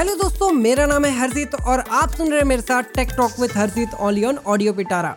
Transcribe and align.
Hello 0.00 0.14
दोस्तों, 0.16 0.50
मेरा 0.52 0.84
नाम 0.86 1.04
है 1.04 1.10
हरजीत 1.12 1.54
और 1.54 1.78
आप 1.78 2.10
सुन 2.10 2.28
रहे 2.28 2.38
हैं 2.38 2.46
मेरे 2.48 2.62
साथ 2.62 2.82
tech 2.94 3.08
talk 3.16 3.30
with 3.40 3.50
Harjeet 3.54 3.94
only 3.94 4.24
on 4.24 4.36
audio 4.46 4.72
Pitara 4.72 5.10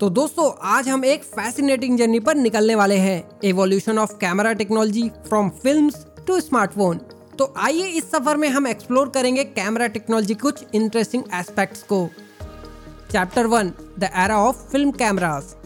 तो 0.00 0.08
दोस्तों, 0.10 0.50
आज 0.62 0.88
हम 0.88 1.04
एक 1.04 1.24
फैसिनेटिंग 1.24 1.98
जर्नी 1.98 2.20
पर 2.20 2.34
निकलने 2.36 2.74
वाले 2.74 2.96
हैं। 2.96 3.22
Evolution 3.44 3.98
of 3.98 4.16
camera 4.20 4.52
technology 4.54 5.08
from 5.28 5.50
films 5.62 6.04
to 6.26 6.40
smartphone 6.40 6.98
तो 7.38 7.52
आइए 7.58 7.86
इस 7.92 8.10
सफ़र 8.10 8.36
में 8.36 8.48
हम 8.48 8.66
एक्सप्लोर 8.66 9.08
करेंगे 9.08 9.44
कैमरा 9.44 9.86
टेक्नोलॉजी 9.88 10.34
कुछ 10.34 10.64
इंटरेस्टिंग 10.74 11.22
एस्पेक्ट्स 11.34 11.82
को। 11.82 12.08
Chapter 13.12 13.46
one 13.46 13.72
the 13.98 14.10
era 14.16 14.40
of 14.40 14.66
film 14.72 14.90
cameras 14.98 15.56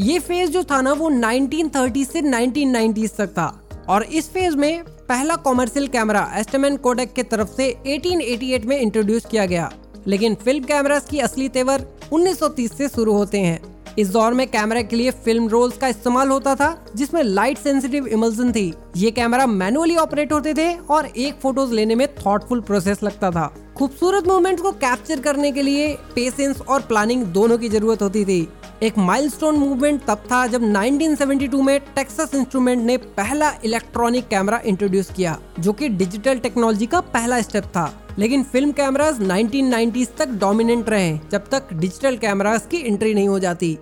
ये 0.00 0.18
फ़ेज़ 0.18 0.50
जो 0.50 0.64
था 0.64 0.80
ना, 0.80 0.92
वो 0.92 1.10
1930 1.10 2.12
से 2.12 2.22
1990 2.22 3.08
तक 3.16 3.32
था। 3.38 3.48
और 3.88 4.02
इस 4.02 4.30
फ़ेज़ 4.32 4.56
में 4.56 4.84
पहला 4.84 5.36
कॉमर्शियल 5.36 5.86
कैमरा 5.86 6.32
एस्टमैन 6.34 6.76
कोडेक 6.76 7.12
के 7.12 7.22
तरफ़ 7.22 7.48
से 7.48 7.76
1888 7.86 8.64
में 8.64 8.80
इंट्रोड्यूस 8.80 9.24
किया 9.24 9.46
गया। 9.46 9.72
लेकिन 10.06 10.34
फ़िल्म 10.34 10.64
कैमरास 10.64 11.06
की 11.10 11.18
असली 11.18 11.48
तेवर 11.48 11.84
1930 12.12 12.72
से 12.72 12.88
शुरू 12.88 13.12
होते 13.12 13.40
हैं। 13.40 13.78
इस 13.98 14.08
दौर 14.08 14.34
में 14.34 14.46
कैमरा 14.46 14.82
के 14.82 14.96
लिए 14.96 15.10
फ़िल्म 15.10 15.48
रोल्स 15.48 15.76
का 15.76 15.88
इस्तेमाल 15.88 16.28
होता 16.28 16.54
था, 16.54 16.86
जिसमें 16.96 17.22
लाइट 17.22 17.58
सेंसिटिव 17.58 18.06
इमल्सन 18.06 18.52
थी। 18.52 18.74
ये 18.96 19.10
कैमरा 19.10 19.46
मैनुअली 19.46 19.96
ऑपरेट 19.96 20.32
होते 20.32 20.54
थे 20.54 20.74
और 20.74 21.06
एक 21.06 21.34
फ़ोटोज़ 21.34 21.72
लेने 21.72 21.94
में 21.94 22.14
थॉटफुल 22.14 22.60
प्रोसेस 22.60 23.02
लगता 23.02 23.30
था। 23.30 23.54
खूबसूरत 23.76 24.26
मूवमेंट 24.26 24.60
को 24.60 24.72
कैप्चर 24.72 25.20
करने 25.20 25.52
के 25.52 25.62
लिए 25.62 25.94
पेशेंस 26.14 26.60
और 26.60 26.80
प्लानिंग 26.80 27.24
दोनों 27.24 27.58
की 27.58 27.68
ज़रूरत 27.68 28.02
होती 28.02 28.24
थी। 28.24 28.48
एक 28.82 28.98
माइलस्टोन 28.98 29.56
मूवमेंट 29.56 30.04
तब 30.04 30.18
था 30.18 30.46
जब 30.46 30.62
1972 30.62 31.62
में 31.62 31.80
टेक्सास 31.80 32.34
इंस्ट्रूमेंट 32.34 32.82
ने 32.82 32.96
पहला 32.96 33.54
इलेक्ट्रॉनिक 33.64 34.28
कैमरा 34.28 34.60
इंट्रोड्यूस 34.66 35.10
किया, 35.16 35.38
जो 35.60 35.72
कि 35.72 35.88
डिजिटल 35.88 36.38
टेक्नोलॉजी 36.38 36.86
का 36.86 37.00
पहला 37.00 37.40
स्टेप 37.40 37.64
था। 37.64 38.14
लेकिन 38.18 38.42
फ़िल्म 38.42 38.72
कैमरास 38.72 39.18
1990s 39.18 40.16
तक 40.18 40.28
डोमिनेंट 40.28 40.88
रहे, 40.88 41.18
जब 41.32 41.48
तक 41.48 41.72
डिजिटल 41.72 42.16
कैमरास 42.16 42.66
की 42.66 42.76
एंट्री 42.76 43.14
नहीं 43.14 43.28
हो 43.28 43.38
जाती। 43.38 43.78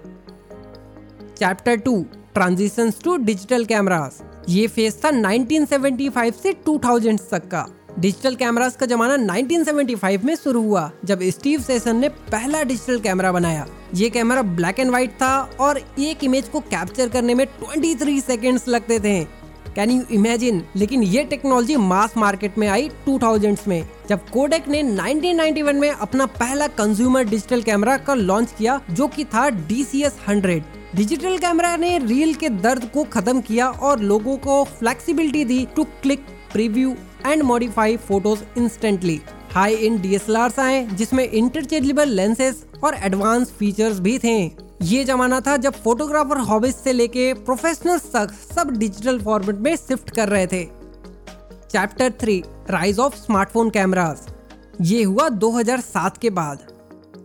Chapter 1.39 1.77
two 1.77 2.07
transition 2.35 2.91
to 2.91 3.17
digital 3.17 3.65
cameras 3.65 4.23
ये 4.49 4.67
फ़ेज़ 4.67 4.95
था 4.97 5.09
1975 5.09 6.35
से 6.35 6.53
2000 6.53 7.19
तक 7.31 7.49
का। 7.49 7.67
डिजिटल 7.99 8.35
कैमरास 8.35 8.75
का 8.77 8.87
जमाना 8.87 9.15
1975 9.17 10.25
में 10.25 10.35
शुरू 10.37 10.63
हुआ, 10.63 10.91
जब 11.05 11.23
स्टीव 11.25 11.61
सेसन 11.61 11.97
ने 11.97 12.09
पहला 12.09 12.63
डिजिटल 12.63 12.99
कैमरा 13.01 13.31
बनाया। 13.33 13.67
ये 13.95 14.11
कैमरा 14.11 14.43
ब्लैक 14.43 14.81
एंड 14.81 14.91
व्हाइट 14.91 15.11
था 15.13 15.37
और 15.61 15.79
एक 15.79 16.25
इमेज 16.25 16.49
को 16.49 16.61
कैप्चर 16.63 17.09
करने 17.09 17.35
में 17.35 17.47
23 17.63 18.21
सेकेंड्स 18.21 18.69
लगते 18.69 18.99
थे। 19.01 19.25
कैन 19.75 19.91
यू 19.91 20.03
इमेजिन 20.11 20.63
लेकिन 20.77 21.03
ये 21.03 21.25
टेक्नोलॉजी 21.25 21.77
मास 21.77 22.17
मार्केट 22.17 22.59
में 22.59 22.69
आई 22.69 22.89
2000s 23.09 23.67
में, 23.69 23.89
जब 24.09 24.29
कोडेक 24.31 24.69
ने 24.69 24.83
1991 24.83 25.81
में 25.81 25.91
अपना 25.91 26.27
पहला 26.37 26.67
कंज्यूमर 26.69 27.25
डिजिटल 27.25 27.63
कैमरा 27.63 27.97
का 27.97 28.15
लॉन्च 28.15 28.55
किया, 28.59 28.81
जो 28.91 29.07
कि 29.07 29.25
था 29.25 29.49
D 29.49 29.83
C 29.85 30.03
S 30.03 30.19
hundred 30.29 30.65
digital 30.95 31.39
camera 31.39 31.77
ने 31.77 31.99
रील 31.99 32.35
के 32.35 32.49
दर्द 32.49 32.91
को 32.95 33.05
खत्म 33.05 33.41
किया 33.41 33.69
और 33.69 34.01
लोगों 34.03 34.37
को 34.39 34.65
flexibility 34.79 35.45
the 35.45 35.67
to 35.77 35.85
click 36.03 36.27
preview 36.57 36.95
and 37.27 37.43
modify 37.43 37.97
photos 37.97 38.43
instantly. 38.59 39.21
High 39.53 39.75
end 39.75 40.01
DSLR 40.01 40.53
आए, 40.61 40.87
जिसमें 40.87 41.29
इंटरचेंजेबल 41.29 42.09
लेंसेज 42.09 42.65
और 42.85 42.95
एडवांस 42.95 43.51
फीचर्स 43.51 43.99
भी 44.01 44.19
थे। 44.19 44.51
ये 44.83 45.05
जमाना 45.05 45.41
था 45.41 45.57
जब 45.57 45.73
फोटोग्राफर 45.73 46.39
हॉबीज 46.39 46.75
से 46.75 46.93
लेके 46.93 47.35
प्रोफेशनल 47.35 47.99
तक 47.99 48.33
सब 48.55 48.71
डिजिटल 48.71 49.21
फॉर्मेट 49.21 49.57
में 49.57 49.77
शिफ्ट 49.77 50.11
कर 50.11 50.29
रहे 50.29 50.47
थे। 50.47 50.65
Chapter 51.71 52.13
three 52.21 52.43
rise 52.71 52.99
of 52.99 53.17
smartphone 53.17 53.71
cameras 53.71 54.27
ये 54.81 55.03
हुआ 55.03 55.29
2007 55.29 56.19
के 56.19 56.31
बाद। 56.31 56.67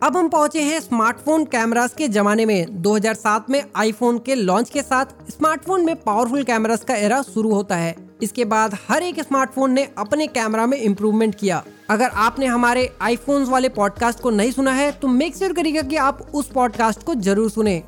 अब 0.03 0.17
हम 0.17 0.29
पहुँचे 0.29 0.61
हैं 0.61 0.79
स्मार्टफ़ोन 0.79 1.45
कैमरास 1.45 1.93
के 1.93 2.07
जमाने 2.07 2.45
में। 2.45 2.81
2007 2.81 3.49
में 3.49 3.63
आईफोन 3.75 4.19
के 4.19 4.35
लॉन्च 4.35 4.69
के 4.69 4.81
साथ 4.81 5.05
स्मार्टफ़ोन 5.29 5.85
में 5.85 5.95
पावरफुल 5.95 6.43
कैमरास 6.43 6.83
का 6.83 6.95
एरा 6.95 7.21
शुरू 7.21 7.53
होता 7.53 7.75
है। 7.75 8.10
इसके 8.21 8.45
बाद 8.45 8.77
हर 8.89 9.03
एक 9.03 9.19
स्मार्टफ़ोन 9.19 9.71
ने 9.71 9.87
अपने 9.97 10.27
कैमरा 10.27 10.65
में 10.65 10.77
इम्प्रूवमेंट 10.77 11.35
किया। 11.35 11.63
अगर 11.89 12.09
आपने 12.17 12.45
हमारे 12.45 12.89
आईफोन्स 13.01 13.49
वाले 13.49 13.69
पॉडकास्ट 13.69 14.19
को 14.19 14.29
नहीं 14.29 14.51
सुना 14.51 14.71
है 14.73 14.91
तो 14.91 15.07
मेक 15.07 15.35
श्योर 15.35 15.53
करिएगा 15.53 15.81
कि 15.81 15.95
आप 15.97 16.21
उस 16.33 16.51
पॉडकास्ट 16.51 17.03
को 17.03 17.15
ज़रूर 17.15 17.49
सुने। 17.49 17.81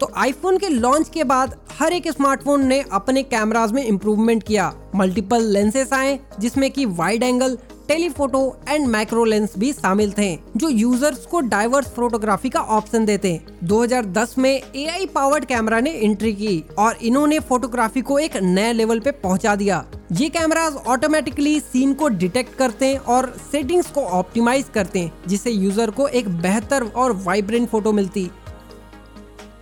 तो 0.00 0.10
आईफोन 0.16 0.58
के 0.58 0.68
लॉन्च 0.68 1.08
के 1.08 1.24
बाद 1.24 1.56
हर 1.78 1.92
एक 1.92 2.08
स्मार्टफ़ोन 2.08 2.66
ने 2.66 2.80
अपने 2.92 3.22
कैमराज 3.24 3.72
में 3.72 3.84
इम्प्रूवमेंट 3.84 4.42
किया। 4.42 4.72
मल्टीपल 4.94 5.42
लेंसेस 5.44 5.92
आए, 5.92 6.18
जिसमें 6.40 6.70
कि 6.70 6.84
wide 6.86 7.22
angle 7.22 7.58
telephoto 7.88 8.40
and 8.68 8.86
micro 8.86 9.24
lens 9.24 9.52
भी 9.58 9.72
शामिल 9.72 10.12
थे, 10.12 10.34
जो 10.56 10.68
यूज़र्स 10.68 11.24
को 11.26 11.40
डाइवर्स 11.42 11.86
फोटोग्राफी 11.88 12.48
का 12.48 12.60
ऑप्शन 12.60 13.04
देते। 13.04 13.40
2010 13.64 14.36
में 14.38 14.50
एआई 14.50 15.06
पावर्ड 15.06 15.44
कैमरा 15.44 15.78
ने 15.80 15.90
एंट्री 15.92 16.32
की 16.32 16.62
और 16.78 16.96
इन्होंने 17.02 17.38
फोटोग्राफी 17.40 18.00
को 18.00 18.18
एक 18.18 18.36
नए 18.36 18.72
लेवल 18.72 19.00
पे 19.00 19.10
पहुँचा 19.12 19.54
दिया। 19.56 19.84
ये 20.12 20.28
कैमराज 20.28 20.74
ऑटोमेटिकली 20.86 21.58
सीन 21.60 21.94
को 21.94 22.08
डिटेक्ट 22.08 22.54
करते 22.54 22.86
हैं 22.86 22.98
और 23.06 23.32
सेटिंग्स 23.52 23.90
को 23.90 24.04
ऑप्टिमाइज 24.18 24.66
करते 24.74 24.98
हैं 24.98 25.12
जिससे 25.28 25.50
यूज़र 25.50 25.90
को 25.90 26.08
एक 26.08 26.28
बेहतर 26.42 26.86
और 26.86 27.12
वाइब्रेंट 27.24 27.68
फ़ोटो 27.68 27.92
मिलती। 27.92 28.30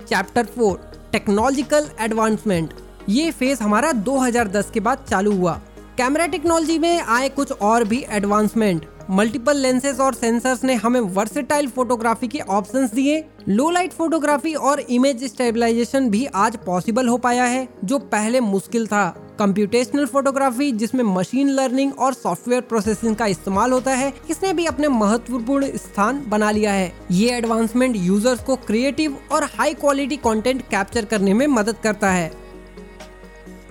चैप्टर 0.09 0.45
फोर 0.47 0.91
टेक्नोलॉजिकल 1.13 1.89
एडवांसमेंट 2.01 2.75
ये 3.09 3.31
फ़ेज़ 3.31 3.63
हमारा 3.63 3.93
2010 4.05 4.71
के 4.71 4.81
बाद 4.81 5.05
चालू 5.09 5.33
हुआ। 5.33 5.61
कैमरा 5.99 6.25
टेक्नोलॉजी 6.27 6.79
में 6.79 7.01
आए 7.01 7.29
कुछ 7.29 7.53
और 7.53 7.85
भी 7.85 8.05
एडवांसमेंट 8.11 8.85
मल्टीपल 9.11 9.57
लेंसेज 9.57 10.01
और 10.01 10.15
सेंसर्स 10.15 10.65
ने 10.65 10.75
हमें 10.75 11.01
वर्सेटाइल 11.01 11.69
फोटोग्राफी 11.69 12.29
के 12.29 12.39
ऑप्शंस 12.39 12.93
दिए. 12.93 13.23
लो 13.49 13.69
लाइट 13.71 13.93
फोटोग्राफी 13.93 14.53
और 14.55 14.81
इमेज 14.81 15.25
स्टेबलाइजेशन 15.25 16.09
भी 16.11 16.25
आज 16.27 16.57
पॉसिबल 16.57 17.09
हो 17.09 17.17
पाया 17.19 17.45
है, 17.45 17.69
जो 17.85 17.99
पहले 17.99 18.41
मुश्किल 18.41 18.87
था. 18.87 19.09
कंप्यूटेशनल 19.39 20.07
फोटोग्राफी 20.07 20.71
जिसमें 20.73 21.03
मशीन 21.05 21.51
लर्निंग 21.51 21.93
और 21.95 22.15
सॉफ्टवेयर 22.15 22.61
प्रोसेसिंग 22.63 23.17
का 23.17 23.27
इस्तेमाल 23.27 23.73
होता 23.73 23.91
है, 23.93 24.13
इसने 24.31 24.53
भी 24.53 24.67
अपने 24.67 24.89
महत्वपूर्ण 24.89 25.71
स्थान 25.77 26.23
बना 26.29 26.51
लिया 26.51 26.73
है. 26.73 26.93
ये 27.11 27.31
एडवांसमेंट 27.37 27.97
यूज़र्स 27.97 28.43
को 28.45 28.57
क्रिएटिव 28.67 29.17
और 29.33 29.45
हाई 29.55 29.75
क्वालिटी 29.75 30.17
कंटेंट 30.19 30.63
कैप्चर 30.63 31.05
करने 31.05 31.35
में 31.35 31.47
मदद 31.47 31.77
करता 31.83 32.11
है. 32.11 32.31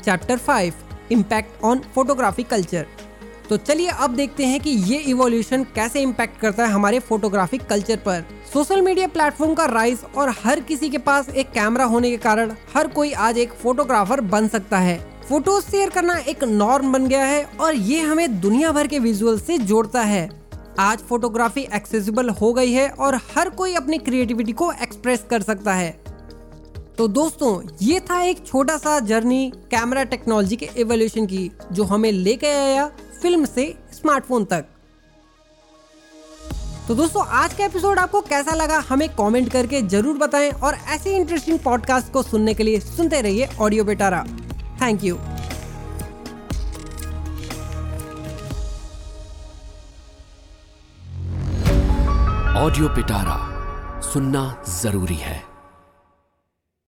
Chapter 0.03 0.37
five 0.37 0.73
impact 1.11 1.63
on 1.63 1.81
photography 1.95 2.43
culture 2.43 2.85
तो 3.49 3.57
चलिए 3.57 3.87
अब 3.87 4.15
देखते 4.15 4.45
हैं 4.45 4.59
कि 4.59 4.69
ये 4.69 4.97
इवोल्यूशन 4.99 5.63
कैसे 5.75 6.01
इम्पैक्ट 6.01 6.39
करता 6.39 6.65
है 6.65 6.71
हमारे 6.71 6.99
फोटोग्राफिक 6.99 7.65
कल्चर 7.65 7.97
पर। 7.97 8.23
सोशल 8.53 8.81
मीडिया 8.81 9.07
प्लेटफॉर्म 9.07 9.53
का 9.53 9.65
राइज 9.65 9.99
और 10.17 10.29
हर 10.43 10.59
किसी 10.59 10.89
के 10.89 10.97
पास 10.97 11.29
एक 11.29 11.51
कैमरा 11.51 11.85
होने 11.85 12.09
के 12.11 12.17
कारण 12.17 12.51
हर 12.75 12.87
कोई 12.87 13.11
आज 13.11 13.37
एक 13.37 13.53
फोटोग्राफर 13.53 14.21
बन 14.21 14.47
सकता 14.47 14.77
है। 14.77 14.97
फ़ोटो 15.29 15.59
शेयर 15.61 15.89
करना 15.89 16.15
एक 16.19 16.43
नॉर्म 16.43 16.91
बन 16.93 17.07
गया 17.07 17.25
है 17.25 17.43
और 17.59 17.75
ये 17.75 17.99
हमें 18.01 18.39
दुनिया 18.41 18.71
भर 18.71 18.87
के 18.87 18.99
विजुअल 18.99 19.39
से 19.39 19.57
जोड़ता 19.57 20.01
है। 20.01 20.29
आज 20.79 20.99
फोटोग्राफी 20.99 21.67
एक्सेसिबल 21.73 22.29
हो 22.31 22.51
गई 22.53 22.71
है 22.71 22.89
और 22.89 23.15
हर 23.35 23.49
कोई 23.49 23.75
अपनी 23.75 23.97
क्रिएटिविटी 23.97 24.51
को 24.51 24.71
एक्सप्रेस 24.73 25.25
कर 25.29 25.41
सकता 25.41 25.73
है। 25.73 26.04
तो 26.97 27.07
दोस्तों, 27.07 27.61
ये 27.81 27.99
था 27.99 28.21
एक 28.23 28.45
छोटा 28.47 28.75
सा 28.77 28.99
जर्नी 28.99 29.49
कैमरा 29.71 30.03
टेक्नोलॉजी 30.03 30.55
के 30.55 30.69
एवोल्यूशन 30.77 31.25
की, 31.25 31.51
जो 31.71 31.83
हमें 31.83 32.11
लेके 32.11 32.47
आया 32.49 32.85
फ़िल्म 33.21 33.45
से 33.45 33.63
स्मार्टफ़ोन 33.93 34.45
तक। 34.45 34.65
तो 36.87 36.95
दोस्तों, 36.95 37.25
आज 37.27 37.53
का 37.53 37.65
एपिसोड 37.65 37.99
आपको 37.99 38.21
कैसा 38.21 38.53
लगा, 38.55 38.77
हमें 38.89 39.07
कमेंट 39.09 39.51
करके 39.51 39.81
ज़रूर 39.83 40.17
बताएँ 40.17 40.49
और 40.51 40.73
ऐसे 40.73 41.15
इंटरेस्टिंग 41.17 41.59
पॉडकास्ट 41.59 42.11
को 42.13 42.23
सुनने 42.23 42.53
के 42.53 42.63
लिए 42.63 42.79
सुनते 42.79 43.21
रहिए 43.21 43.49
audio 43.59 43.83
Pitara 43.83 44.23
thank 44.81 45.03
you 45.03 45.15
audio 52.57 52.87
Pitara 52.89 53.37
सुनना 54.03 54.45
ज़रूरी 54.81 55.15
है। 55.15 55.54